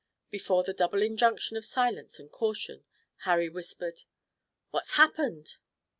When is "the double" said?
0.63-1.03